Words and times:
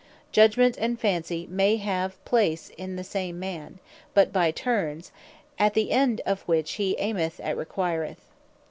Judgment, 0.31 0.77
and 0.79 0.99
Fancy 0.99 1.45
may 1.47 1.75
have 1.75 2.25
place 2.25 2.69
in 2.75 2.95
the 2.95 3.03
same 3.03 3.37
man; 3.39 3.77
but 4.15 4.33
by 4.33 4.49
turnes; 4.49 5.11
as 5.59 5.73
the 5.73 5.91
end 5.91 6.21
which 6.47 6.71
he 6.73 6.95
aimeth 6.97 7.39
at 7.39 7.55
requireth. 7.55 8.25